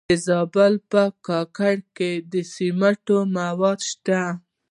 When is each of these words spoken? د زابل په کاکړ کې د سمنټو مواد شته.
د 0.09 0.13
زابل 0.27 0.73
په 0.91 1.03
کاکړ 1.27 1.75
کې 1.97 2.11
د 2.31 2.33
سمنټو 2.53 3.17
مواد 3.37 3.79
شته. 3.89 4.21